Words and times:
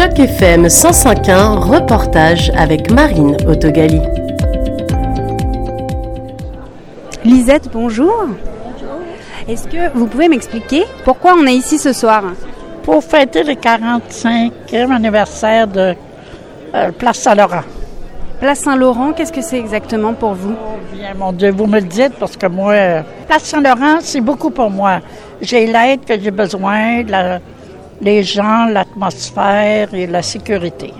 Choc 0.00 0.18
FM 0.18 0.64
105.1, 0.66 1.58
reportage 1.58 2.50
avec 2.56 2.90
Marine 2.90 3.36
Autogali. 3.46 4.00
Lisette, 7.22 7.68
bonjour. 7.70 8.24
Est-ce 9.46 9.68
que 9.68 9.92
vous 9.94 10.06
pouvez 10.06 10.28
m'expliquer 10.30 10.84
pourquoi 11.04 11.34
on 11.38 11.44
est 11.46 11.52
ici 11.52 11.78
ce 11.78 11.92
soir? 11.92 12.22
Pour 12.82 13.04
fêter 13.04 13.42
le 13.42 13.52
45e 13.52 14.90
anniversaire 14.90 15.66
de 15.66 15.94
euh, 16.74 16.92
Place 16.92 17.18
Saint-Laurent. 17.18 17.64
Place 18.40 18.60
Saint-Laurent, 18.60 19.12
qu'est-ce 19.12 19.34
que 19.34 19.42
c'est 19.42 19.58
exactement 19.58 20.14
pour 20.14 20.32
vous? 20.32 20.54
Bien, 20.94 21.12
mon 21.12 21.32
Dieu, 21.34 21.50
vous 21.50 21.66
me 21.66 21.78
le 21.78 21.86
dites 21.86 22.14
parce 22.18 22.38
que 22.38 22.46
moi, 22.46 22.72
euh, 22.72 23.02
Place 23.28 23.42
Saint-Laurent, 23.44 23.98
c'est 24.00 24.22
beaucoup 24.22 24.48
pour 24.48 24.70
moi. 24.70 25.00
J'ai 25.42 25.66
l'aide 25.66 26.06
que 26.06 26.18
j'ai 26.18 26.30
besoin, 26.30 27.02
la- 27.06 27.40
les 28.00 28.22
gens, 28.22 28.66
l'atmosphère 28.66 29.92
et 29.94 30.06
la 30.06 30.22
sécurité. 30.22 30.92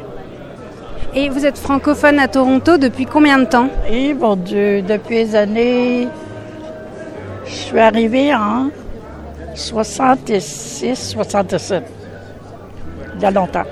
Et 1.14 1.28
vous 1.28 1.44
êtes 1.44 1.58
francophone 1.58 2.18
à 2.18 2.28
Toronto 2.28 2.76
depuis 2.76 3.06
combien 3.06 3.38
de 3.38 3.44
temps? 3.44 3.68
Et 3.90 4.14
mon 4.14 4.36
Dieu, 4.36 4.82
depuis 4.82 5.16
les 5.16 5.34
années. 5.34 6.08
Je 7.46 7.50
suis 7.50 7.78
arrivée 7.80 8.32
en 8.34 8.70
66, 9.54 10.94
67. 10.94 11.82
Il 13.16 13.22
y 13.22 13.24
a 13.24 13.30
longtemps. 13.30 13.64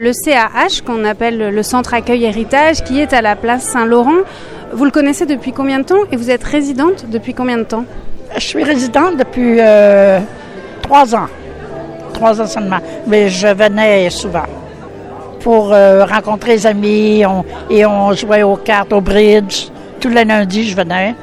Le 0.00 0.12
CAH, 0.12 0.82
qu'on 0.84 1.04
appelle 1.04 1.38
le 1.38 1.62
Centre 1.62 1.94
Accueil 1.94 2.24
Héritage, 2.24 2.82
qui 2.82 2.98
est 2.98 3.12
à 3.12 3.22
la 3.22 3.36
place 3.36 3.62
Saint-Laurent, 3.62 4.22
vous 4.72 4.84
le 4.84 4.90
connaissez 4.90 5.26
depuis 5.26 5.52
combien 5.52 5.78
de 5.78 5.84
temps 5.84 6.04
et 6.10 6.16
vous 6.16 6.30
êtes 6.30 6.42
résidente 6.42 7.06
depuis 7.08 7.34
combien 7.34 7.58
de 7.58 7.62
temps? 7.62 7.84
Je 8.34 8.40
suis 8.40 8.64
résidente 8.64 9.16
depuis 9.16 9.60
euh, 9.60 10.18
trois 10.82 11.14
ans. 11.14 11.28
Trois 12.14 12.40
ans 12.40 12.46
seulement. 12.46 12.78
Mais 13.06 13.28
je 13.28 13.48
venais 13.48 14.08
souvent 14.08 14.48
pour 15.40 15.72
euh, 15.72 16.06
rencontrer 16.06 16.52
les 16.52 16.66
amis 16.66 17.22
on- 17.26 17.44
et 17.68 17.84
on 17.84 18.12
jouait 18.14 18.42
aux 18.42 18.56
cartes, 18.56 18.92
au 18.94 19.00
bridge. 19.02 19.68
Tous 20.00 20.08
les 20.08 20.24
lundis, 20.24 20.64
je 20.70 20.74
venais. 20.76 21.14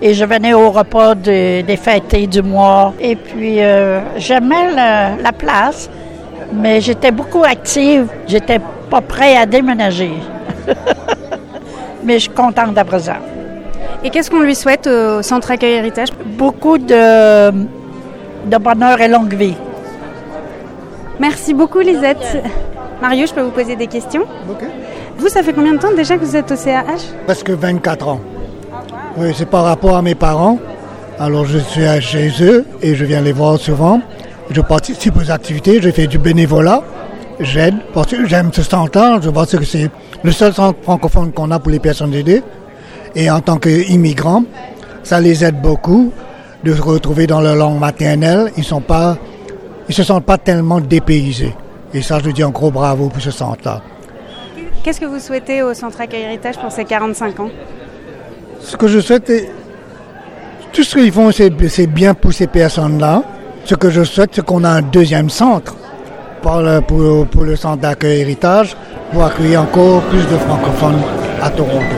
Et 0.00 0.12
je 0.14 0.24
venais 0.24 0.54
au 0.54 0.70
repas 0.70 1.14
de- 1.16 1.62
des 1.62 1.76
fêtés 1.76 2.26
du 2.28 2.42
mois. 2.42 2.92
Et 3.00 3.16
puis, 3.16 3.56
euh, 3.60 4.00
j'aimais 4.16 4.70
la, 4.74 5.16
la 5.20 5.32
place, 5.32 5.88
mais 6.52 6.80
j'étais 6.80 7.10
beaucoup 7.10 7.42
active. 7.42 8.06
J'étais 8.28 8.60
pas 8.90 9.00
prête 9.00 9.36
à 9.38 9.46
déménager. 9.46 10.12
mais 12.04 12.14
je 12.14 12.18
suis 12.20 12.30
contente 12.30 12.74
d'à 12.74 12.84
présent. 12.84 13.16
Et 14.04 14.10
qu'est-ce 14.10 14.30
qu'on 14.30 14.40
lui 14.40 14.54
souhaite 14.54 14.86
au 14.86 15.22
Centre 15.22 15.50
Accueil 15.50 15.74
Héritage? 15.74 16.08
Beaucoup 16.26 16.76
de, 16.76 17.50
de 17.50 18.56
bonheur 18.58 19.00
et 19.00 19.08
longue 19.08 19.32
vie. 19.34 19.56
Merci 21.20 21.54
beaucoup 21.54 21.80
Lisette. 21.80 22.42
Mario, 23.00 23.26
je 23.26 23.32
peux 23.32 23.42
vous 23.42 23.50
poser 23.50 23.76
des 23.76 23.86
questions 23.86 24.24
Vous, 25.16 25.28
ça 25.28 25.42
fait 25.42 25.52
combien 25.52 25.74
de 25.74 25.78
temps 25.78 25.94
déjà 25.94 26.16
que 26.16 26.24
vous 26.24 26.36
êtes 26.36 26.50
au 26.50 26.56
CAH 26.56 26.84
Presque 27.24 27.50
24 27.50 28.08
ans. 28.08 28.20
Oui, 29.16 29.32
c'est 29.36 29.48
par 29.48 29.64
rapport 29.64 29.96
à 29.96 30.02
mes 30.02 30.14
parents. 30.14 30.58
Alors 31.18 31.44
je 31.44 31.58
suis 31.58 31.84
chez 32.00 32.30
eux 32.42 32.64
et 32.82 32.94
je 32.94 33.04
viens 33.04 33.20
les 33.20 33.32
voir 33.32 33.58
souvent. 33.58 34.00
Je 34.50 34.60
participe 34.60 35.16
aux 35.16 35.30
activités, 35.30 35.80
je 35.80 35.90
fais 35.90 36.06
du 36.06 36.18
bénévolat. 36.18 36.82
J'aide 37.40 37.74
parce 37.92 38.08
que 38.08 38.26
j'aime 38.26 38.50
ce 38.52 38.62
centre-là. 38.62 39.18
Je 39.22 39.30
pense 39.30 39.54
que 39.54 39.64
c'est 39.64 39.90
le 40.22 40.32
seul 40.32 40.52
centre 40.52 40.78
francophone 40.82 41.32
qu'on 41.32 41.50
a 41.50 41.58
pour 41.58 41.70
les 41.70 41.78
personnes 41.78 42.14
aidées. 42.14 42.42
Et 43.14 43.30
en 43.30 43.40
tant 43.40 43.58
qu'immigrants, 43.58 44.44
ça 45.04 45.20
les 45.20 45.44
aide 45.44 45.60
beaucoup 45.60 46.12
de 46.64 46.74
se 46.74 46.82
retrouver 46.82 47.26
dans 47.26 47.40
leur 47.40 47.54
langue 47.54 47.78
maternelle. 47.78 48.50
Ils 48.56 48.64
sont 48.64 48.80
pas, 48.80 49.16
ils 49.88 49.94
se 49.94 50.02
sentent 50.02 50.24
pas 50.24 50.38
tellement 50.38 50.80
dépaysés. 50.80 51.54
Et 51.92 52.02
ça, 52.02 52.18
je 52.24 52.30
dis 52.30 52.42
un 52.42 52.50
gros 52.50 52.70
bravo 52.70 53.08
pour 53.08 53.22
ce 53.22 53.30
centre-là. 53.30 53.80
Qu'est-ce 54.82 55.00
que 55.00 55.06
vous 55.06 55.18
souhaitez 55.18 55.62
au 55.62 55.72
Centre 55.74 56.00
Accueil 56.00 56.22
Héritage 56.22 56.58
pour 56.58 56.70
ces 56.70 56.84
45 56.84 57.40
ans? 57.40 57.50
Ce 58.60 58.76
que 58.76 58.86
je 58.88 59.00
souhaite, 59.00 59.32
tout 60.72 60.82
ce 60.82 60.96
qu'ils 60.96 61.12
font, 61.12 61.30
c'est 61.30 61.52
c'est 61.68 61.86
bien 61.86 62.14
pour 62.14 62.32
ces 62.32 62.46
personnes-là. 62.46 63.22
Ce 63.64 63.74
que 63.74 63.90
je 63.90 64.04
souhaite, 64.04 64.30
c'est 64.32 64.44
qu'on 64.44 64.64
a 64.64 64.70
un 64.70 64.82
deuxième 64.82 65.30
centre 65.30 65.74
pour 66.42 66.56
le, 66.56 66.80
pour, 66.80 67.26
pour 67.28 67.44
le 67.44 67.56
centre 67.56 67.80
d'accueil 67.80 68.20
héritage 68.20 68.76
pour 69.12 69.24
accueillir 69.24 69.62
encore 69.62 70.02
plus 70.02 70.26
de 70.26 70.36
francophones 70.36 71.00
à 71.40 71.48
Toronto. 71.50 71.96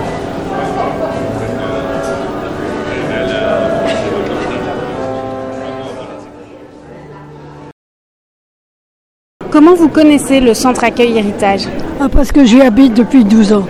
Comment 9.56 9.74
vous 9.74 9.88
connaissez 9.88 10.38
le 10.40 10.52
Centre 10.52 10.84
Accueil 10.84 11.16
Héritage 11.16 11.62
Ah, 11.98 12.08
parce 12.12 12.30
que 12.30 12.44
j'y 12.44 12.60
habite 12.60 12.92
depuis 12.92 13.24
12 13.24 13.54
ans. 13.54 13.64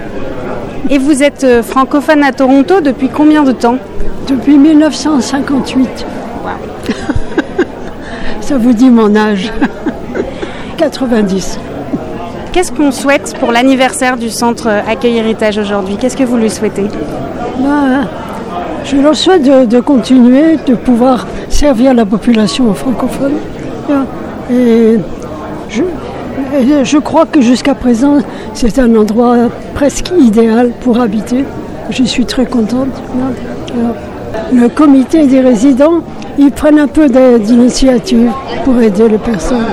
Et 0.91 0.99
vous 0.99 1.23
êtes 1.23 1.45
euh, 1.45 1.63
francophone 1.63 2.25
à 2.25 2.33
Toronto 2.33 2.81
depuis 2.81 3.09
combien 3.09 3.45
de 3.45 3.53
temps 3.53 3.79
Depuis 4.29 4.59
1958. 4.59 5.89
Ça 8.41 8.59
vous 8.59 8.73
dit 8.73 8.91
mon 8.91 9.15
âge. 9.15 9.53
90. 10.77 11.61
Qu'est-ce 12.51 12.73
qu'on 12.73 12.91
souhaite 12.91 13.37
pour 13.39 13.53
l'anniversaire 13.53 14.17
du 14.17 14.29
Centre 14.29 14.67
Accueil 14.67 15.19
Héritage 15.19 15.57
aujourd'hui? 15.57 15.99
Qu'est-ce 16.01 16.17
que 16.17 16.25
vous 16.25 16.37
lui 16.37 16.51
souhaitez? 16.51 16.87
Ben, 17.61 18.09
je 18.85 18.97
leur 18.97 19.15
souhaite 19.15 19.45
de, 19.45 19.65
de 19.65 19.79
continuer, 19.79 20.59
de 20.67 20.75
pouvoir 20.75 21.29
servir 21.49 21.95
la 21.95 22.05
population 22.05 22.75
francophone. 22.75 23.35
Et 24.51 24.99
je, 25.69 25.83
et 26.59 26.85
je 26.85 26.99
crois 26.99 27.27
que 27.27 27.41
jusqu'à 27.41 27.75
présent, 27.75 28.19
c'est 28.55 28.79
un 28.79 28.95
endroit 28.97 29.37
presque 29.75 30.13
idéal 30.19 30.71
pour 30.81 31.01
habiter. 31.01 31.45
Je 31.91 32.03
suis 32.05 32.25
très 32.25 32.47
contente. 32.47 32.89
Le 34.53 34.69
comité 34.69 35.27
des 35.27 35.41
résidents, 35.41 36.01
ils 36.39 36.51
prennent 36.51 36.79
un 36.79 36.87
peu 36.89 37.09
d'initiative 37.09 38.31
pour 38.65 38.81
aider 38.81 39.09
les 39.09 39.19
personnes. 39.19 39.65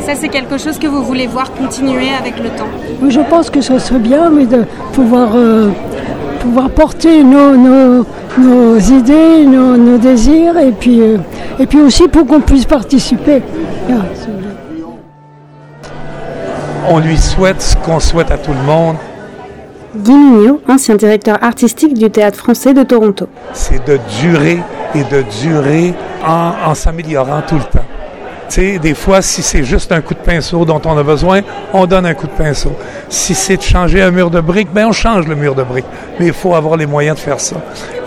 Ça, 0.00 0.12
c'est 0.14 0.28
quelque 0.28 0.56
chose 0.56 0.78
que 0.78 0.86
vous 0.86 1.02
voulez 1.02 1.26
voir 1.26 1.50
continuer 1.52 2.08
avec 2.20 2.38
le 2.38 2.48
temps. 2.50 3.08
Je 3.08 3.20
pense 3.28 3.50
que 3.50 3.60
ce 3.60 3.78
serait 3.78 3.98
bien 3.98 4.30
mais 4.30 4.46
de 4.46 4.62
pouvoir, 4.92 5.30
euh, 5.34 5.70
pouvoir 6.40 6.70
porter 6.70 7.24
nos, 7.24 7.56
nos- 7.56 8.06
nos 8.38 8.78
idées, 8.78 9.44
nos, 9.46 9.76
nos 9.76 9.98
désirs, 9.98 10.56
et 10.58 10.70
puis, 10.70 11.00
euh, 11.00 11.16
et 11.58 11.66
puis 11.66 11.80
aussi 11.80 12.08
pour 12.08 12.26
qu'on 12.26 12.40
puisse 12.40 12.66
participer. 12.66 13.42
Ah. 13.90 13.92
On 16.88 16.98
lui 17.00 17.16
souhaite 17.16 17.60
ce 17.60 17.76
qu'on 17.76 17.98
souhaite 17.98 18.30
à 18.30 18.38
tout 18.38 18.52
le 18.52 18.62
monde, 18.62 18.96
Guy 19.96 20.12
Mignot, 20.12 20.60
ancien 20.68 20.94
directeur 20.94 21.42
artistique 21.42 21.94
du 21.94 22.10
Théâtre 22.10 22.38
français 22.38 22.74
de 22.74 22.82
Toronto. 22.82 23.28
c'est 23.54 23.84
de 23.86 23.98
durer 24.20 24.58
et 24.94 25.02
de 25.04 25.24
durer 25.42 25.94
en, 26.24 26.52
en 26.66 26.74
s'améliorant 26.74 27.42
tout 27.48 27.56
le 27.56 27.62
temps. 27.62 27.85
Sais, 28.48 28.78
des 28.78 28.94
fois, 28.94 29.22
si 29.22 29.42
c'est 29.42 29.64
juste 29.64 29.92
un 29.92 30.00
coup 30.00 30.14
de 30.14 30.20
pinceau 30.20 30.64
dont 30.64 30.80
on 30.84 30.96
a 30.96 31.02
besoin, 31.02 31.40
on 31.72 31.86
donne 31.86 32.06
un 32.06 32.14
coup 32.14 32.26
de 32.26 32.32
pinceau. 32.32 32.72
Si 33.08 33.34
c'est 33.34 33.56
de 33.56 33.62
changer 33.62 34.02
un 34.02 34.10
mur 34.10 34.30
de 34.30 34.40
briques, 34.40 34.72
ben 34.72 34.86
on 34.86 34.92
change 34.92 35.26
le 35.26 35.34
mur 35.34 35.54
de 35.54 35.62
briques. 35.62 35.84
Mais 36.18 36.28
il 36.28 36.32
faut 36.32 36.54
avoir 36.54 36.76
les 36.76 36.86
moyens 36.86 37.16
de 37.16 37.20
faire 37.20 37.40
ça. 37.40 37.56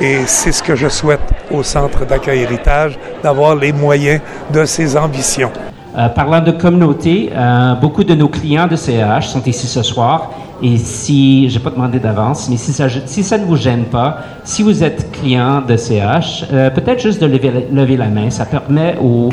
Et 0.01 0.19
c'est 0.25 0.51
ce 0.51 0.63
que 0.63 0.75
je 0.75 0.88
souhaite 0.88 1.22
au 1.51 1.61
Centre 1.61 2.05
d'accueil 2.05 2.41
héritage, 2.41 2.97
d'avoir 3.22 3.55
les 3.55 3.73
moyens 3.73 4.22
de 4.51 4.66
ses 4.66 4.95
ambitions. 4.97 5.51
Euh, 5.97 6.07
parlant 6.07 6.41
de 6.41 6.51
communauté, 6.51 7.31
euh, 7.35 7.75
beaucoup 7.75 8.03
de 8.03 8.13
nos 8.16 8.29
clients 8.29 8.67
de 8.67 8.75
CAH 8.75 9.21
sont 9.21 9.44
ici 9.44 9.67
ce 9.67 9.83
soir. 9.83 10.31
Et 10.61 10.77
si, 10.77 11.50
j'ai 11.50 11.59
pas 11.59 11.69
demandé 11.69 12.00
d'avance, 12.00 12.50
mais 12.50 12.57
si 12.57 12.73
ça, 12.73 13.38
ne 13.38 13.45
vous 13.45 13.56
gêne 13.56 13.85
pas, 13.85 14.17
si 14.44 14.61
vous 14.61 14.83
êtes 14.83 15.11
client 15.11 15.61
de 15.61 15.77
CAH, 15.77 16.45
euh, 16.51 16.69
peut-être 16.69 17.01
juste 17.01 17.21
de 17.21 17.25
lever, 17.25 17.67
lever 17.71 17.97
la 17.97 18.07
main. 18.07 18.29
Ça 18.29 18.45
permet 18.45 18.97
aux 19.01 19.29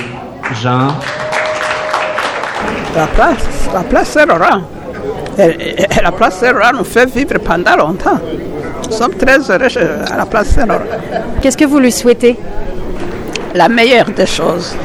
gens 0.54 0.88
La 2.94 3.06
place, 3.06 3.68
la 3.72 3.80
place 3.80 4.08
Saint-Laurent. 4.08 4.62
La 6.02 6.12
place 6.12 6.38
Saint-Laurent 6.38 6.72
nous 6.78 6.84
fait 6.84 7.06
vivre 7.06 7.38
pendant 7.38 7.76
longtemps. 7.76 8.18
Nous 8.84 8.92
sommes 8.92 9.14
très 9.14 9.38
heureux 9.50 10.02
à 10.10 10.16
la 10.16 10.26
place 10.26 10.48
Saint-Laurent. 10.48 10.84
Qu'est-ce 11.40 11.56
que 11.56 11.64
vous 11.64 11.78
lui 11.78 11.92
souhaitez? 11.92 12.38
La 13.54 13.68
meilleure 13.68 14.10
des 14.10 14.26
choses. 14.26 14.76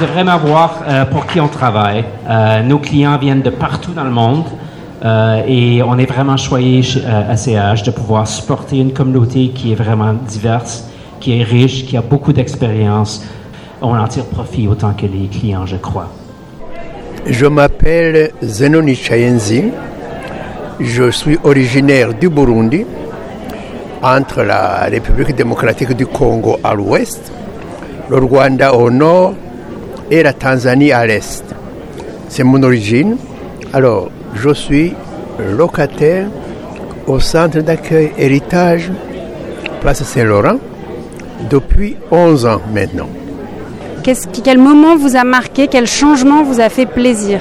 de 0.00 0.06
vraiment 0.06 0.38
voir 0.38 0.82
euh, 0.88 1.04
pour 1.04 1.26
qui 1.26 1.40
on 1.40 1.48
travaille. 1.48 2.04
Euh, 2.28 2.62
nos 2.62 2.78
clients 2.78 3.18
viennent 3.18 3.42
de 3.42 3.50
partout 3.50 3.92
dans 3.92 4.04
le 4.04 4.10
monde 4.10 4.44
euh, 5.04 5.42
et 5.46 5.82
on 5.82 5.98
est 5.98 6.06
vraiment 6.06 6.36
choyé 6.36 6.82
chez, 6.82 7.02
à 7.04 7.36
CH 7.36 7.82
de 7.82 7.90
pouvoir 7.90 8.26
supporter 8.26 8.78
une 8.78 8.92
communauté 8.92 9.48
qui 9.48 9.72
est 9.72 9.74
vraiment 9.74 10.14
diverse, 10.14 10.88
qui 11.20 11.38
est 11.38 11.42
riche, 11.42 11.86
qui 11.86 11.96
a 11.96 12.02
beaucoup 12.02 12.32
d'expérience. 12.32 13.24
On 13.84 13.98
en 13.98 14.06
tire 14.06 14.26
profit 14.26 14.68
autant 14.68 14.94
que 14.94 15.06
les 15.06 15.26
clients, 15.26 15.66
je 15.66 15.76
crois. 15.76 16.08
Je 17.26 17.46
m'appelle 17.46 18.30
Zenoni 18.40 18.94
Chayenzi. 18.94 19.64
Je 20.78 21.10
suis 21.10 21.36
originaire 21.42 22.14
du 22.14 22.28
Burundi, 22.28 22.86
entre 24.00 24.42
la 24.42 24.84
République 24.84 25.34
démocratique 25.34 25.94
du 25.94 26.06
Congo 26.06 26.58
à 26.62 26.74
l'ouest, 26.74 27.32
le 28.08 28.18
Rwanda 28.18 28.72
au 28.74 28.88
nord 28.88 29.34
et 30.10 30.22
la 30.22 30.32
Tanzanie 30.32 30.92
à 30.92 31.04
l'est. 31.04 31.44
c'est 32.28 32.44
mon 32.44 32.62
origine. 32.62 33.16
Alors, 33.72 34.10
je 34.34 34.54
suis 34.54 34.94
locataire 35.40 36.28
au 37.08 37.18
centre 37.18 37.58
d'accueil 37.60 38.12
Héritage, 38.16 38.92
place 39.80 40.04
Saint-Laurent, 40.04 40.58
depuis 41.50 41.96
11 42.12 42.46
ans 42.46 42.60
maintenant. 42.72 43.08
Quel 44.02 44.58
moment 44.58 44.96
vous 44.96 45.16
a 45.16 45.24
marqué? 45.24 45.68
Quel 45.68 45.86
changement 45.86 46.42
vous 46.42 46.60
a 46.60 46.68
fait 46.68 46.86
plaisir? 46.86 47.40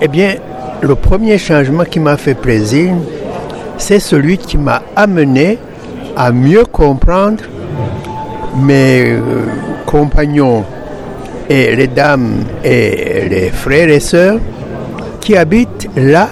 Eh 0.00 0.08
bien, 0.08 0.34
le 0.80 0.94
premier 0.94 1.38
changement 1.38 1.84
qui 1.84 2.00
m'a 2.00 2.16
fait 2.16 2.34
plaisir, 2.34 2.92
c'est 3.78 4.00
celui 4.00 4.38
qui 4.38 4.58
m'a 4.58 4.82
amené 4.96 5.58
à 6.16 6.32
mieux 6.32 6.64
comprendre 6.64 7.42
mes 8.56 9.10
euh, 9.10 9.20
compagnons 9.86 10.64
et 11.48 11.74
les 11.74 11.86
dames 11.86 12.44
et 12.64 13.28
les 13.28 13.50
frères 13.50 13.88
et 13.88 14.00
sœurs 14.00 14.38
qui 15.20 15.36
habitent 15.36 15.88
là. 15.96 16.28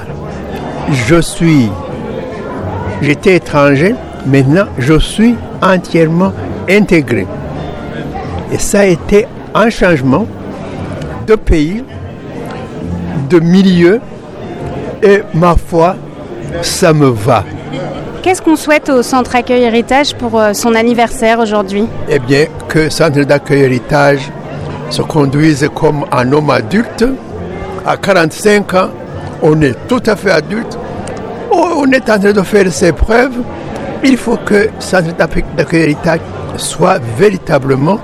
Je 1.06 1.20
suis, 1.20 1.70
j'étais 3.03 3.37
étranger, 3.37 3.94
maintenant 4.26 4.67
je 4.79 4.99
suis 4.99 5.35
entièrement 5.62 6.32
intégré. 6.69 7.26
Et 8.53 8.58
ça 8.58 8.81
a 8.81 8.87
été 8.87 9.26
un 9.55 9.70
changement 9.70 10.26
de 11.26 11.35
pays, 11.35 11.85
de 13.29 13.41
milieu, 13.41 14.00
et 15.02 15.23
ma 15.35 15.55
foi, 15.56 15.97
ça 16.62 16.93
me 16.93 17.06
va. 17.08 17.44
Qu'est-ce 18.23 18.43
qu'on 18.43 18.56
souhaite 18.56 18.91
au 18.91 19.02
Centre 19.02 19.35
Accueil 19.35 19.62
Héritage 19.62 20.14
pour 20.14 20.38
euh, 20.38 20.52
son 20.52 20.75
anniversaire 20.75 21.38
aujourd'hui? 21.38 21.87
Eh 22.08 22.19
bien, 22.19 22.47
que 22.69 22.91
Centre 22.91 23.23
d'accueil 23.23 23.62
Héritage 23.62 24.31
se 24.91 25.00
conduise 25.02 25.67
comme 25.75 26.05
un 26.12 26.31
homme 26.32 26.50
adulte. 26.50 27.05
À 27.87 27.96
45 27.96 28.75
ans, 28.75 28.91
on 29.43 29.61
est 29.62 29.75
tout 29.88 30.03
à 30.06 30.17
fait 30.17 30.32
adulte. 30.32 30.79
On 31.50 31.91
est 31.93 32.11
en 32.11 32.19
train 32.19 32.32
de 32.32 32.43
faire 32.43 32.70
ses 32.70 32.93
preuves. 32.93 33.38
Il 34.05 34.19
faut 34.19 34.37
que 34.37 34.69
Centre 34.81 35.17
d'accueil 35.17 35.44
Héritage 35.82 36.20
soit 36.56 36.99
véritablement 37.17 37.99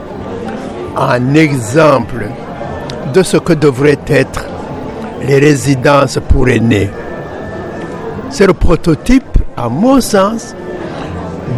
un 0.96 1.34
exemple 1.34 2.26
de 3.12 3.22
ce 3.22 3.37
que 3.37 3.52
devraient 3.52 3.98
être 4.08 4.46
les 5.26 5.38
résidences 5.38 6.19
pour 6.28 6.48
aînés. 6.48 6.90
C'est 8.31 8.46
le 8.46 8.52
prototype, 8.54 9.38
à 9.56 9.69
mon 9.69 10.00
sens, 10.00 10.54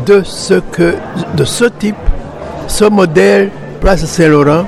de 0.07 0.23
ce 0.25 0.55
que, 0.55 0.95
de 1.35 1.45
ce 1.45 1.65
type, 1.65 1.97
ce 2.67 2.85
modèle 2.85 3.51
Place 3.81 4.05
Saint-Laurent 4.05 4.65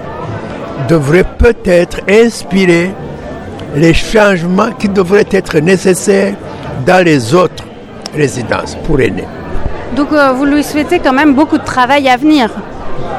devrait 0.89 1.25
peut-être 1.39 2.01
inspirer 2.09 2.91
les 3.77 3.95
changements 3.95 4.71
qui 4.79 4.89
devraient 4.89 5.29
être 5.31 5.59
nécessaires 5.59 6.35
dans 6.87 7.05
les 7.05 7.35
autres 7.35 7.65
résidences 8.15 8.77
pour 8.85 9.01
aînés. 9.01 9.29
Donc 9.95 10.13
euh, 10.13 10.33
vous 10.33 10.45
lui 10.45 10.63
souhaitez 10.63 10.99
quand 11.01 11.13
même 11.13 11.35
beaucoup 11.35 11.59
de 11.59 11.65
travail 11.65 12.09
à 12.09 12.17
venir 12.17 12.51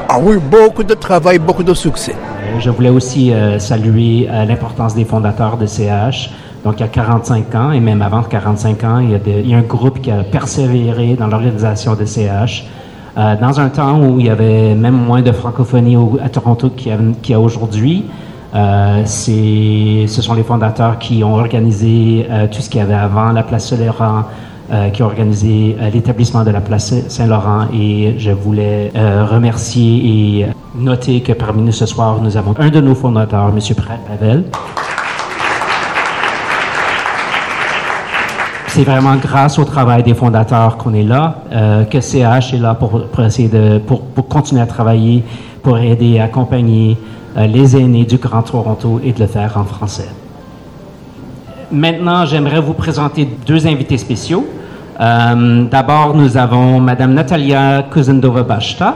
Ah 0.08 0.18
oui, 0.20 0.36
beaucoup 0.38 0.84
de 0.84 0.94
travail, 0.94 1.38
beaucoup 1.38 1.62
de 1.62 1.74
succès. 1.74 2.14
Je 2.58 2.70
voulais 2.70 2.90
aussi 2.90 3.32
euh, 3.32 3.58
saluer 3.58 4.28
euh, 4.30 4.44
l'importance 4.44 4.94
des 4.94 5.04
fondateurs 5.04 5.56
de 5.56 5.66
CH. 5.66 6.30
Donc, 6.64 6.74
il 6.78 6.80
y 6.80 6.84
a 6.84 6.88
45 6.88 7.54
ans, 7.54 7.72
et 7.72 7.80
même 7.80 8.02
avant 8.02 8.22
45 8.22 8.84
ans, 8.84 8.98
il 8.98 9.10
y 9.10 9.14
a, 9.14 9.40
y 9.40 9.54
un 9.54 9.62
groupe 9.62 10.00
qui 10.00 10.10
a 10.10 10.22
persévéré 10.22 11.14
dans 11.14 11.26
l'organisation 11.26 11.94
de 11.94 12.04
CH. 12.04 12.64
Euh, 13.16 13.36
dans 13.36 13.60
un 13.60 13.68
temps 13.68 14.00
où 14.00 14.18
il 14.20 14.26
y 14.26 14.30
avait 14.30 14.74
même 14.74 14.94
moins 14.94 15.20
de 15.20 15.32
francophonie 15.32 15.96
à 16.22 16.30
Toronto 16.30 16.70
qu'il 16.70 16.92
y 17.28 17.32
a, 17.34 17.36
a 17.36 17.40
aujourd'hui, 17.40 18.06
euh, 18.54 19.04
ce 19.06 20.22
sont 20.22 20.34
les 20.34 20.42
fondateurs 20.42 20.98
qui 20.98 21.22
ont 21.22 21.34
organisé 21.34 22.26
euh, 22.30 22.46
tout 22.50 22.62
ce 22.62 22.70
qu'il 22.70 22.80
y 22.80 22.82
avait 22.82 22.94
avant 22.94 23.32
la 23.32 23.42
place 23.42 23.68
Saint-Laurent, 23.68 24.24
euh, 24.70 24.90
qui 24.90 25.02
ont 25.02 25.06
organisé 25.06 25.76
euh, 25.80 25.90
l'établissement 25.90 26.44
de 26.44 26.50
la 26.50 26.60
place 26.60 26.94
Saint-Laurent 27.08 27.66
et 27.74 28.14
je 28.16 28.30
voulais 28.30 28.92
euh, 28.94 29.26
remercier 29.26 30.40
et 30.40 30.46
noter 30.76 31.20
que 31.20 31.32
parmi 31.32 31.62
nous 31.62 31.72
ce 31.72 31.84
soir, 31.84 32.20
nous 32.22 32.36
avons 32.36 32.54
un 32.58 32.70
de 32.70 32.80
nos 32.80 32.94
fondateurs, 32.94 33.48
M. 33.48 33.58
Pratt 33.74 34.00
Pavel. 34.06 34.44
C'est 38.68 38.84
vraiment 38.84 39.16
grâce 39.16 39.58
au 39.58 39.64
travail 39.64 40.04
des 40.04 40.14
fondateurs 40.14 40.76
qu'on 40.76 40.94
est 40.94 41.02
là, 41.02 41.42
que 41.90 42.00
CH 42.00 42.54
est 42.54 42.58
là 42.58 42.74
pour, 42.74 43.08
pour 43.08 43.24
essayer 43.24 43.48
de, 43.48 43.78
pour, 43.78 44.00
pour, 44.02 44.28
continuer 44.28 44.62
à 44.62 44.66
travailler, 44.66 45.22
pour 45.62 45.76
aider 45.76 46.12
et 46.12 46.20
accompagner 46.20 46.96
les 47.36 47.76
aînés 47.76 48.06
du 48.06 48.16
Grand 48.16 48.42
Toronto 48.42 49.00
et 49.04 49.12
de 49.12 49.20
le 49.20 49.26
faire 49.26 49.58
en 49.58 49.64
français. 49.64 50.08
Maintenant, 51.72 52.26
j'aimerais 52.26 52.60
vous 52.60 52.74
présenter 52.74 53.26
deux 53.46 53.66
invités 53.66 53.96
spéciaux. 53.96 54.46
Euh, 55.00 55.64
D'abord, 55.64 56.14
nous 56.14 56.36
avons 56.36 56.78
Madame 56.80 57.14
Natalia 57.14 57.84
Kuzendova-Bashta, 57.90 58.94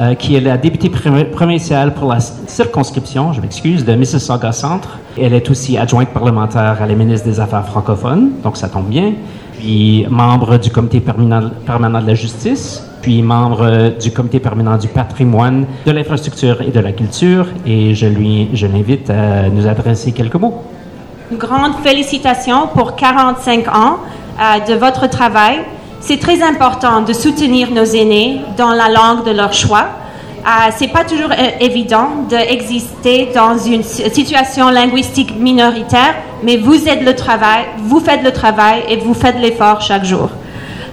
euh, 0.00 0.14
qui 0.14 0.34
est 0.34 0.40
la 0.40 0.56
députée 0.56 0.90
provinciale 0.90 1.94
pour 1.94 2.12
la 2.12 2.18
circonscription, 2.18 3.32
je 3.32 3.40
m'excuse, 3.40 3.84
de 3.84 3.94
Mississauga 3.94 4.50
Centre. 4.50 4.98
Elle 5.16 5.34
est 5.34 5.48
aussi 5.50 5.78
adjointe 5.78 6.08
parlementaire 6.08 6.78
à 6.82 6.84
la 6.84 6.94
ministre 6.94 7.28
des 7.28 7.38
Affaires 7.38 7.64
francophones, 7.64 8.30
donc 8.42 8.56
ça 8.56 8.68
tombe 8.68 8.88
bien. 8.88 9.12
Puis 9.56 10.04
membre 10.10 10.58
du 10.58 10.70
comité 10.70 10.98
permanent, 10.98 12.00
de 12.00 12.06
la 12.08 12.14
justice, 12.14 12.84
puis 13.02 13.22
membre 13.22 13.92
du 14.00 14.10
comité 14.10 14.40
permanent 14.40 14.76
du 14.78 14.88
patrimoine, 14.88 15.64
de 15.86 15.92
l'infrastructure 15.92 16.60
et 16.60 16.72
de 16.72 16.80
la 16.80 16.90
culture. 16.90 17.46
Et 17.64 17.94
je 17.94 18.06
lui, 18.06 18.48
je 18.52 18.66
l'invite 18.66 19.10
à 19.10 19.48
nous 19.48 19.68
adresser 19.68 20.10
quelques 20.10 20.34
mots. 20.34 20.64
Une 21.30 21.38
grande 21.38 21.74
félicitation 21.84 22.66
pour 22.74 22.96
45 22.96 23.68
ans 23.68 23.98
euh, 24.40 24.58
de 24.66 24.74
votre 24.74 25.08
travail. 25.08 25.60
C'est 26.00 26.18
très 26.18 26.42
important 26.42 27.02
de 27.02 27.12
soutenir 27.12 27.70
nos 27.70 27.84
aînés 27.84 28.40
dans 28.56 28.70
la 28.70 28.88
langue 28.88 29.24
de 29.24 29.30
leur 29.30 29.52
choix. 29.52 29.86
Euh, 30.40 30.70
c'est 30.76 30.88
pas 30.88 31.04
toujours 31.04 31.30
euh, 31.30 31.50
évident 31.60 32.24
d'exister 32.28 33.28
dans 33.32 33.56
une 33.58 33.82
situation 33.84 34.70
linguistique 34.70 35.38
minoritaire, 35.38 36.14
mais 36.42 36.56
vous 36.56 36.88
êtes 36.88 37.02
le 37.02 37.14
travail, 37.14 37.66
vous 37.78 38.00
faites 38.00 38.24
le 38.24 38.32
travail 38.32 38.82
et 38.88 38.96
vous 38.96 39.14
faites 39.14 39.38
l'effort 39.38 39.82
chaque 39.82 40.04
jour. 40.04 40.30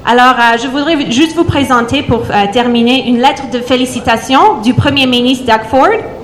Alors, 0.06 0.36
euh, 0.38 0.58
je 0.62 0.68
voudrais 0.68 1.10
juste 1.10 1.36
vous 1.36 1.46
présenter 1.46 2.04
pour 2.04 2.24
terminer 2.54 3.08
une 3.08 3.20
lettre 3.20 3.50
de 3.50 3.60
félicitations 3.60 4.62
du 4.62 4.74
Premier 4.74 5.08
ministre 5.08 5.46
Doug 5.46 5.62
Ford. 5.70 6.17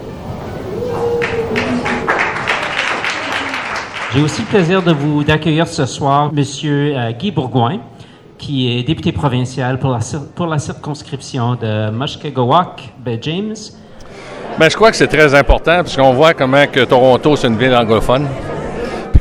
J'ai 4.14 4.22
aussi 4.22 4.42
le 4.42 4.48
plaisir 4.48 4.84
de 4.84 4.92
vous 4.92 5.24
d'accueillir 5.24 5.68
ce 5.68 5.88
soir 5.88 6.32
Monsieur 6.32 6.96
euh, 6.96 7.12
Guy 7.14 7.32
Bourgoin, 7.32 7.80
qui 8.38 8.72
est 8.72 8.84
député 8.84 9.12
provincial 9.12 9.80
pour 9.80 9.90
la, 9.90 10.02
pour 10.36 10.46
la 10.46 10.60
circonscription 10.60 11.56
de 11.56 11.90
Mushkegowuk, 11.90 12.94
Bay 13.00 13.18
James. 13.20 13.56
Bien, 14.60 14.70
je 14.70 14.76
crois 14.76 14.92
que 14.92 14.98
c'est 14.98 15.08
très 15.08 15.34
important 15.34 15.82
puisqu'on 15.82 16.14
voit 16.14 16.36
comment 16.36 16.68
que 16.68 16.82
Toronto, 16.82 17.36
c'est 17.36 17.48
une 17.48 17.58
ville 17.58 17.74
anglophone. 17.74 18.28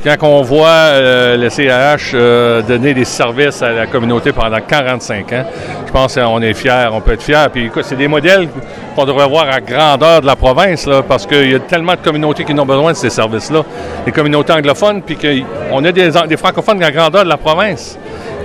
Quand 0.03 0.17
on 0.23 0.41
voit 0.41 0.67
euh, 0.67 1.37
le 1.37 1.49
CAH 1.49 2.13
euh, 2.13 2.61
donner 2.61 2.93
des 2.93 3.05
services 3.05 3.61
à 3.61 3.71
la 3.71 3.87
communauté 3.87 4.33
pendant 4.33 4.59
45 4.59 5.31
ans, 5.31 5.45
je 5.87 5.91
pense 5.93 6.15
qu'on 6.15 6.41
est 6.41 6.53
fiers, 6.53 6.89
on 6.91 6.99
peut 6.99 7.13
être 7.13 7.23
fiers. 7.23 7.47
Puis 7.53 7.67
écoute, 7.67 7.85
c'est 7.85 7.95
des 7.95 8.09
modèles 8.09 8.49
qu'on 8.97 9.05
devrait 9.05 9.29
voir 9.29 9.47
à 9.49 9.61
grandeur 9.61 10.19
de 10.19 10.25
la 10.25 10.35
province, 10.35 10.87
là, 10.87 11.03
parce 11.07 11.25
qu'il 11.25 11.49
y 11.49 11.55
a 11.55 11.59
tellement 11.59 11.93
de 11.93 12.01
communautés 12.03 12.43
qui 12.43 12.51
ont 12.51 12.65
besoin 12.65 12.91
de 12.91 12.97
ces 12.97 13.09
services-là. 13.09 13.63
Les 14.05 14.11
communautés 14.11 14.51
anglophones, 14.51 15.01
puis 15.03 15.15
qu'on 15.15 15.85
a 15.85 15.91
des, 15.93 16.37
francophones 16.37 16.83
à 16.83 16.91
grandeur 16.91 17.23
de 17.23 17.29
la 17.29 17.37
province 17.37 17.97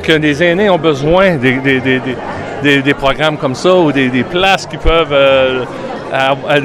que 0.05 0.13
les 0.13 0.41
aînés 0.41 0.71
ont 0.71 0.79
besoin 0.79 1.39
des, 1.39 2.95
programmes 2.95 3.37
comme 3.37 3.57
ça 3.57 3.75
ou 3.75 3.91
des, 3.91 4.25
places 4.31 4.65
qui 4.65 4.77
peuvent 4.77 5.13
euh, 5.13 5.65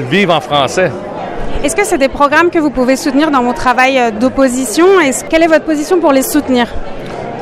vivre 0.08 0.32
en 0.32 0.40
français. 0.40 0.92
Est-ce 1.64 1.74
que 1.74 1.84
c'est 1.84 1.96
des 1.96 2.10
programmes 2.10 2.50
que 2.50 2.58
vous 2.58 2.68
pouvez 2.68 2.94
soutenir 2.94 3.30
dans 3.30 3.42
mon 3.42 3.54
travail 3.54 3.98
d'opposition? 4.20 4.84
Quelle 5.30 5.44
est 5.44 5.46
votre 5.46 5.64
position 5.64 5.98
pour 5.98 6.12
les 6.12 6.20
soutenir? 6.20 6.66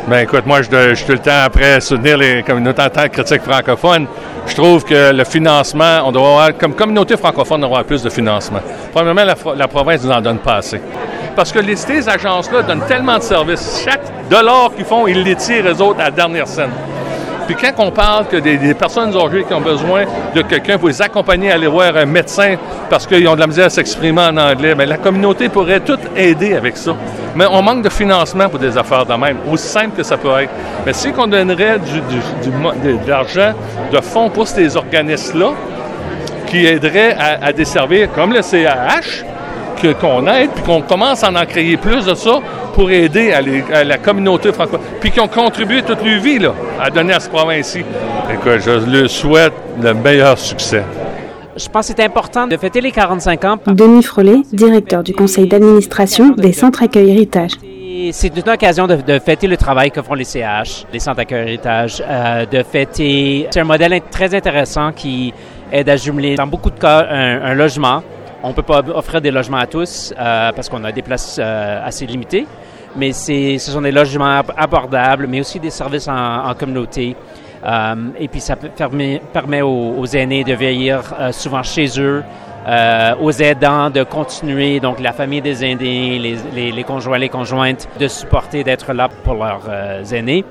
Ben 0.06 0.20
écoute, 0.20 0.46
moi, 0.46 0.62
je, 0.62 0.68
je 0.70 0.94
suis 0.94 1.06
tout 1.06 1.12
le 1.12 1.18
temps 1.18 1.42
après 1.44 1.80
soutenir 1.80 2.18
les 2.18 2.44
communautés 2.44 2.82
en 2.82 2.88
tant 2.88 3.02
que 3.02 3.20
critique 3.20 3.42
francophone. 3.42 4.06
Je 4.46 4.54
trouve 4.54 4.84
que 4.84 5.12
le 5.12 5.24
financement, 5.24 6.02
on 6.04 6.12
doit 6.12 6.22
avoir, 6.22 6.56
comme 6.56 6.74
communauté 6.74 7.16
francophone, 7.16 7.64
on 7.64 7.66
doit 7.66 7.78
avoir 7.78 7.84
plus 7.84 8.04
de 8.04 8.10
financement. 8.10 8.60
Premièrement, 8.94 9.24
la, 9.24 9.34
la 9.56 9.66
province 9.66 10.04
nous 10.04 10.12
en 10.12 10.20
donne 10.20 10.38
pas 10.38 10.58
assez. 10.58 10.80
Parce 11.34 11.50
que 11.50 11.58
les, 11.58 11.74
ces 11.74 12.08
agences-là 12.08 12.62
donnent 12.62 12.86
tellement 12.86 13.18
de 13.18 13.24
services. 13.24 13.82
Chaque 13.84 14.28
dollar 14.30 14.70
qu'ils 14.76 14.84
font, 14.84 15.08
ils 15.08 15.20
les 15.24 15.34
tirent, 15.34 15.66
eux 15.66 15.82
autres, 15.82 15.98
à 15.98 16.04
la 16.04 16.10
dernière 16.12 16.46
scène. 16.46 16.70
Puis 17.46 17.56
quand 17.56 17.72
on 17.78 17.90
parle 17.90 18.26
que 18.26 18.36
des, 18.36 18.74
personnes 18.74 19.16
âgées 19.16 19.44
qui 19.44 19.54
ont 19.54 19.60
besoin 19.60 20.04
de 20.34 20.42
quelqu'un 20.42 20.78
pour 20.78 20.88
les 20.88 21.02
accompagner 21.02 21.50
à 21.50 21.54
aller 21.54 21.66
voir 21.66 21.96
un 21.96 22.06
médecin 22.06 22.56
parce 22.88 23.06
qu'ils 23.06 23.26
ont 23.28 23.34
de 23.34 23.40
la 23.40 23.46
misère 23.46 23.66
à 23.66 23.70
s'exprimer 23.70 24.20
en 24.20 24.36
anglais, 24.36 24.74
bien, 24.74 24.86
la 24.86 24.96
communauté 24.96 25.48
pourrait 25.48 25.80
tout 25.80 25.98
aider 26.16 26.54
avec 26.54 26.76
ça. 26.76 26.94
Mais 27.34 27.46
on 27.50 27.62
manque 27.62 27.82
de 27.82 27.88
financement 27.88 28.48
pour 28.48 28.58
des 28.58 28.76
affaires 28.76 29.06
de 29.06 29.14
même, 29.14 29.38
aussi 29.50 29.68
simple 29.68 29.96
que 29.96 30.02
ça 30.02 30.16
peut 30.16 30.42
être. 30.42 30.50
Mais 30.84 30.92
si 30.92 31.08
on 31.16 31.26
donnerait 31.26 31.78
du, 31.78 32.00
de 32.00 33.08
l'argent 33.08 33.52
de 33.90 34.00
fonds 34.00 34.28
pour 34.28 34.46
ces 34.46 34.76
organismes-là, 34.76 35.52
qui 36.46 36.66
aideraient 36.66 37.16
à, 37.18 37.46
à 37.46 37.52
desservir, 37.52 38.12
comme 38.12 38.32
le 38.32 38.42
CAH, 38.42 39.24
qu'on 39.88 40.26
aide, 40.26 40.50
puis 40.50 40.64
qu'on 40.64 40.82
commence 40.82 41.22
à 41.24 41.30
en 41.30 41.46
créer 41.46 41.76
plus 41.76 42.04
de 42.06 42.14
ça 42.14 42.38
pour 42.74 42.90
aider 42.90 43.32
à, 43.32 43.84
la 43.84 43.98
communauté 43.98 44.52
francophone, 44.52 44.80
puis 45.00 45.10
qui 45.10 45.20
ont 45.20 45.28
contribué 45.28 45.82
toute 45.82 46.04
leur 46.04 46.20
vie 46.20 46.38
là, 46.38 46.54
à 46.80 46.90
donner 46.90 47.12
à 47.12 47.20
ce 47.20 47.28
province-ci. 47.28 47.84
Écoute, 48.32 48.60
je 48.64 49.00
leur 49.00 49.10
souhaite 49.10 49.52
le 49.80 49.94
meilleur 49.94 50.38
succès. 50.38 50.82
Je 51.54 51.68
pense 51.68 51.88
que 51.88 51.94
c'est 51.96 52.04
important 52.04 52.46
de 52.46 52.56
fêter 52.56 52.80
les 52.80 52.92
45 52.92 53.44
ans. 53.44 53.58
Denis 53.66 54.02
Frolet, 54.02 54.40
directeur 54.52 55.02
du 55.02 55.12
conseil 55.12 55.46
d'administration 55.46 56.30
des 56.30 56.52
centres 56.52 56.82
accueil 56.82 57.10
héritage. 57.10 57.52
C'est 58.10 58.36
une 58.36 58.48
occasion 58.48 58.86
de, 58.86 59.18
fêter 59.18 59.46
le 59.46 59.56
travail 59.56 59.90
que 59.90 60.00
font 60.02 60.14
les 60.14 60.24
CH, 60.24 60.86
les 60.92 60.98
centres 60.98 61.20
accueil 61.20 61.48
héritage, 61.48 62.02
euh, 62.06 62.46
de 62.46 62.62
fêter. 62.62 63.46
C'est 63.50 63.60
un 63.60 63.64
modèle 63.64 64.00
très 64.10 64.34
intéressant 64.34 64.92
qui 64.92 65.32
aide 65.70 65.88
à 65.88 65.96
jumeler, 65.96 66.34
dans 66.36 66.46
beaucoup 66.46 66.70
de 66.70 66.78
cas, 66.78 67.06
un, 67.10 67.54
logement. 67.54 68.02
On 68.42 68.48
ne 68.48 68.54
peut 68.54 68.62
pas 68.62 68.80
offrir 68.94 69.20
des 69.20 69.30
logements 69.30 69.58
à 69.58 69.66
tous 69.66 70.12
euh, 70.18 70.52
parce 70.52 70.68
qu'on 70.68 70.82
a 70.84 70.92
des 70.92 71.02
places 71.02 71.38
euh, 71.38 71.86
assez 71.86 72.06
limitées, 72.06 72.46
mais 72.96 73.12
ce 73.12 73.58
sont 73.58 73.80
des 73.80 73.92
logements 73.92 74.42
abordables, 74.56 75.26
mais 75.28 75.40
aussi 75.40 75.60
des 75.60 75.70
services 75.70 76.08
en 76.08 76.52
communauté. 76.58 77.16
Euh, 77.64 77.94
et 78.18 78.28
puis 78.28 78.40
ça 78.40 78.56
permet, 78.56 79.20
permet 79.32 79.62
aux, 79.62 80.06
aînés 80.06 80.44
de 80.44 80.52
vieillir 80.54 81.14
euh, 81.18 81.32
souvent 81.32 81.62
chez 81.62 81.88
eux, 82.00 82.22
euh, 82.66 83.14
aux 83.20 83.30
aidants 83.30 83.90
de 83.90 84.02
continuer, 84.02 84.80
donc 84.80 85.00
la 85.00 85.12
famille 85.12 85.40
des 85.40 85.64
aînés, 85.64 86.18
les, 86.18 86.36
les, 86.54 86.72
les 86.72 86.84
conjoints, 86.84 87.18
les 87.18 87.28
conjointes, 87.28 87.88
de 87.98 88.08
supporter, 88.08 88.64
d'être 88.64 88.92
là 88.92 89.08
pour 89.24 89.34
leurs 89.34 90.12
aînés. 90.12 90.44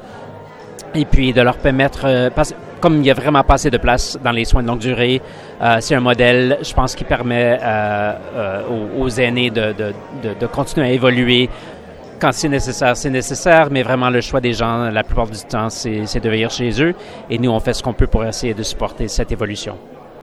Et 0.93 1.05
puis 1.05 1.31
de 1.33 1.41
leur 1.41 1.57
permettre, 1.57 2.31
comme 2.81 2.97
il 2.97 3.05
y 3.05 3.11
a 3.11 3.13
vraiment 3.13 3.43
pas 3.43 3.53
assez 3.53 3.69
de 3.69 3.77
place 3.77 4.19
dans 4.23 4.31
les 4.31 4.45
soins 4.45 4.61
de 4.61 4.67
longue 4.67 4.79
durée, 4.79 5.21
c'est 5.79 5.95
un 5.95 6.01
modèle, 6.01 6.57
je 6.61 6.73
pense, 6.73 6.95
qui 6.95 7.05
permet 7.05 7.57
aux, 8.69 9.03
aux, 9.03 9.09
aînés 9.09 9.49
de, 9.49 9.73
de, 9.73 9.93
de, 10.37 10.45
continuer 10.47 10.87
à 10.87 10.91
évoluer 10.91 11.49
quand 12.21 12.31
c'est 12.31 12.49
nécessaire, 12.49 12.95
c'est 12.95 13.09
nécessaire, 13.09 13.69
mais 13.71 13.81
vraiment 13.81 14.11
le 14.11 14.21
choix 14.21 14.39
des 14.39 14.53
gens, 14.53 14.91
la 14.91 15.03
plupart 15.03 15.27
du 15.27 15.39
temps, 15.39 15.69
c'est 15.69 16.19
de 16.19 16.29
venir 16.29 16.51
chez 16.51 16.81
eux. 16.81 16.93
Et 17.29 17.39
nous, 17.39 17.49
on 17.49 17.59
fait 17.59 17.73
ce 17.73 17.81
qu'on 17.81 17.93
peut 17.93 18.05
pour 18.05 18.23
essayer 18.23 18.53
de 18.53 18.61
supporter 18.61 19.07
cette 19.07 19.31
évolution. 19.31 19.75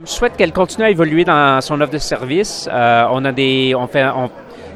Je 0.04 0.10
souhaite 0.10 0.36
qu'elle 0.36 0.52
continue 0.52 0.84
à 0.84 0.90
évoluer 0.90 1.24
dans 1.24 1.60
son 1.60 1.80
offre 1.80 1.92
de 1.92 1.98
service. 1.98 2.68
Euh, 2.72 3.04
on 3.10 3.24
a 3.24 3.32
des, 3.32 3.74
on 3.76 3.88
fait, 3.88 4.06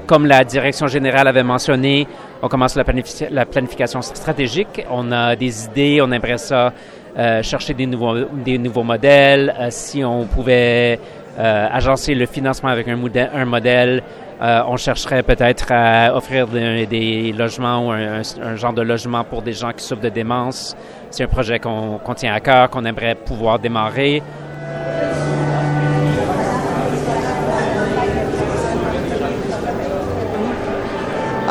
comme 0.07 0.27
la 0.27 0.43
direction 0.43 0.89
générale 0.89 1.29
avait 1.29 1.45
mentionné, 1.45 2.09
on 2.43 2.49
commence 2.49 2.75
la, 2.75 2.85
la, 3.31 3.47
planification 3.47 4.03
stratégique. 4.03 4.85
On 4.91 5.13
a 5.13 5.37
des 5.37 5.65
idées, 5.67 6.01
on 6.03 6.11
aimerait 6.11 6.39
ça 6.39 6.73
euh, 7.17 7.43
chercher 7.43 7.75
des 7.75 7.87
nouveaux, 7.87 8.83
modèles. 8.83 9.55
Euh, 9.59 9.69
si 9.71 10.03
on 10.03 10.25
pouvait 10.25 10.99
euh, 11.39 11.69
agencer 11.71 12.15
le 12.15 12.27
financement 12.27 12.71
avec 12.71 12.89
un, 12.89 12.97
modèle, 12.97 14.03
on 14.41 14.77
chercherait 14.77 15.23
peut-être 15.23 15.71
à 15.71 16.17
offrir 16.17 16.49
des, 16.49 17.33
logements 17.37 17.87
ou 17.87 17.91
un, 17.93 18.57
genre 18.57 18.73
de 18.73 18.83
logement 18.83 19.23
pour 19.23 19.43
des 19.43 19.53
gens 19.53 19.73
qui 19.73 19.85
souffrent 19.85 20.03
de 20.03 20.09
démence. 20.09 20.75
C'est 21.11 21.23
un 21.25 21.29
projet 21.29 21.61
qu'on 21.61 22.15
tient 22.17 22.35
à 22.35 22.41
cœur, 22.41 22.71
qu'on 22.71 22.85
aimerait 22.85 23.15
pouvoir 23.15 23.61
démarrer. 23.61 24.23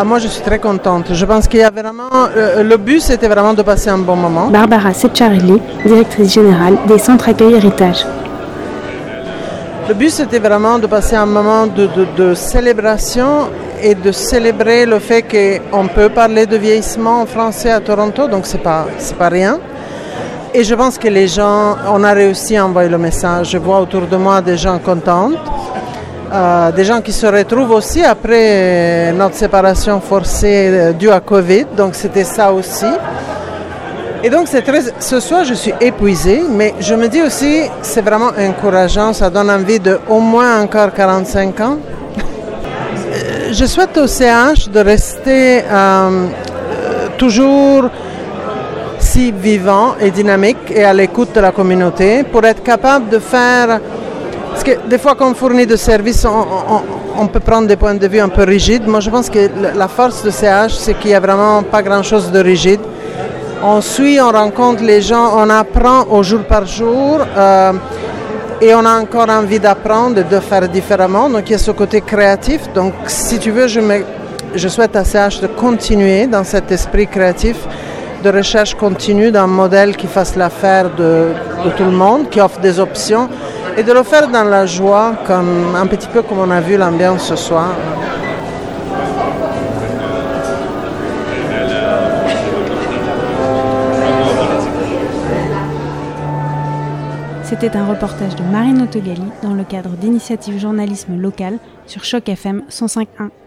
Ah, 0.01 0.03
moi, 0.03 0.17
je 0.17 0.27
suis 0.27 0.41
très 0.41 0.57
contente. 0.57 1.13
Je 1.13 1.25
pense 1.27 1.47
qu'il 1.47 1.59
y 1.59 1.63
a 1.63 1.69
vraiment. 1.69 2.09
Euh, 2.35 2.63
le 2.63 2.77
but, 2.77 3.01
c'était 3.01 3.27
vraiment 3.27 3.53
de 3.53 3.61
passer 3.61 3.91
un 3.91 3.99
bon 3.99 4.15
moment. 4.15 4.47
Barbara 4.47 4.95
Secciarelli, 4.95 5.61
directrice 5.85 6.33
générale 6.33 6.75
des 6.87 6.97
centres 6.97 7.29
accueil 7.29 7.53
héritage. 7.53 8.03
Le 9.87 9.93
but, 9.93 10.09
c'était 10.09 10.39
vraiment 10.39 10.79
de 10.79 10.87
passer 10.87 11.15
un 11.15 11.27
moment 11.27 11.67
de, 11.67 12.33
célébration 12.33 13.49
et 13.83 13.93
de 13.93 14.11
célébrer 14.11 14.87
le 14.87 14.97
fait 14.97 15.21
qu'on 15.21 15.85
peut 15.87 16.09
parler 16.09 16.47
de 16.47 16.57
vieillissement 16.57 17.21
en 17.21 17.27
français 17.27 17.69
à 17.69 17.79
Toronto, 17.79 18.27
donc 18.27 18.47
c'est 18.47 18.63
pas, 18.63 18.87
pas 19.19 19.29
rien. 19.29 19.59
Et 20.55 20.63
je 20.63 20.73
pense 20.73 20.97
que 20.97 21.09
les 21.09 21.27
gens, 21.27 21.75
on 21.87 22.03
a 22.03 22.13
réussi 22.13 22.57
à 22.57 22.65
envoyer 22.65 22.89
le 22.89 22.97
message. 22.97 23.51
Je 23.51 23.59
vois 23.59 23.79
autour 23.79 24.07
de 24.07 24.17
moi 24.17 24.41
des 24.41 24.57
gens 24.57 24.79
contents, 24.79 25.29
euh, 26.33 26.71
des 26.71 26.85
gens 26.85 27.01
qui 27.01 27.11
se 27.11 27.25
retrouvent 27.25 27.71
aussi 27.71 28.03
après 28.03 29.11
notre 29.13 29.35
séparation 29.35 29.99
forcée 29.99 30.69
euh, 30.69 30.93
due 30.93 31.11
à 31.11 31.19
Covid, 31.19 31.65
donc 31.75 31.93
c'était 31.93 32.23
ça 32.23 32.53
aussi. 32.53 32.85
Et 34.23 34.29
donc 34.29 34.45
très, 34.45 34.81
ce 34.99 35.19
soir, 35.19 35.43
je 35.43 35.55
suis 35.55 35.73
épuisée, 35.81 36.41
mais 36.49 36.73
je 36.79 36.93
me 36.93 37.07
dis 37.07 37.21
aussi, 37.21 37.63
c'est 37.81 38.01
vraiment 38.01 38.31
encourageant, 38.37 39.13
ça 39.13 39.29
donne 39.29 39.49
envie 39.49 39.79
de 39.79 39.99
au 40.07 40.19
moins 40.19 40.61
encore 40.61 40.93
45 40.93 41.59
ans. 41.59 41.77
Euh, 41.77 43.51
je 43.51 43.65
souhaite 43.65 43.97
au 43.97 44.07
CH 44.07 44.69
de 44.69 44.79
rester 44.79 45.63
euh, 45.69 46.27
toujours 47.17 47.89
si 48.99 49.31
vivant 49.31 49.95
et 49.99 50.11
dynamique 50.11 50.71
et 50.73 50.83
à 50.83 50.93
l'écoute 50.93 51.33
de 51.35 51.41
la 51.41 51.51
communauté 51.51 52.23
pour 52.23 52.45
être 52.45 52.63
capable 52.63 53.09
de 53.09 53.19
faire... 53.19 53.79
Parce 54.63 54.77
que 54.77 54.87
des 54.87 54.99
fois 54.99 55.15
qu'on 55.15 55.33
fournit 55.33 55.65
des 55.65 55.75
services, 55.75 56.23
on, 56.23 57.25
peut 57.25 57.39
prendre 57.39 57.67
des 57.67 57.75
points 57.75 57.95
de 57.95 58.07
vue 58.07 58.19
un 58.19 58.29
peu 58.29 58.43
rigides. 58.43 58.85
Moi, 58.85 58.99
je 58.99 59.09
pense 59.09 59.27
que 59.27 59.49
la 59.75 59.87
force 59.87 60.21
de 60.21 60.29
CH, 60.29 60.73
c'est 60.73 60.93
qu'il 60.93 61.09
n'y 61.09 61.15
a 61.15 61.19
vraiment 61.19 61.63
pas 61.63 61.81
grand-chose 61.81 62.31
de 62.31 62.39
rigide 62.39 62.79
on 63.63 63.81
suit, 63.81 64.19
on 64.19 64.31
rencontre 64.31 64.83
les 64.83 65.01
gens, 65.01 65.33
on 65.35 65.49
apprend 65.49 66.05
au 66.09 66.23
jour 66.23 66.41
par 66.41 66.65
jour 66.65 67.19
euh, 67.37 67.73
et 68.59 68.73
on 68.73 68.85
a 68.85 68.99
encore 68.99 69.29
envie 69.29 69.59
d'apprendre 69.59 70.19
et 70.19 70.23
de 70.23 70.39
faire 70.39 70.67
différemment. 70.67 71.29
Donc 71.29 71.43
il 71.47 71.51
y 71.53 71.55
a 71.55 71.59
ce 71.59 71.71
côté 71.71 72.01
créatif. 72.01 72.61
Donc 72.73 72.93
si 73.07 73.39
tu 73.39 73.51
veux, 73.51 73.67
je, 73.67 74.67
souhaite 74.67 74.95
à 74.95 75.03
CH 75.03 75.41
de 75.41 75.47
continuer 75.47 76.27
dans 76.27 76.43
cet 76.43 76.71
esprit 76.71 77.07
créatif 77.07 77.57
de 78.23 78.29
recherche 78.29 78.75
continue 78.75 79.31
d'un 79.31 79.47
modèle 79.47 79.95
qui 79.95 80.05
fasse 80.07 80.35
l'affaire 80.35 80.91
de, 80.95 81.29
tout 81.75 81.83
le 81.83 81.91
monde, 81.91 82.29
qui 82.29 82.39
offre 82.39 82.59
des 82.59 82.79
options 82.79 83.27
et 83.77 83.83
de 83.83 83.91
le 83.93 84.03
faire 84.03 84.27
dans 84.27 84.43
la 84.43 84.65
joie, 84.65 85.15
comme 85.25 85.75
un 85.75 85.87
petit 85.87 86.07
peu 86.07 86.21
comme 86.21 86.39
on 86.39 86.51
a 86.51 86.61
vu 86.61 86.77
l'ambiance 86.77 87.27
ce 87.27 87.35
soir. 87.35 87.69
C'était 97.43 97.75
un 97.75 97.85
reportage 97.85 98.35
de 98.35 98.43
Marine 98.43 98.81
Autogali 98.81 99.23
dans 99.43 99.53
le 99.53 99.63
cadre 99.63 99.89
d'initiatives 99.89 100.57
journalisme 100.57 101.17
local 101.17 101.57
sur 101.85 102.03
Choc 102.03 102.29
FM 102.29 102.63
105.1. 102.69 103.40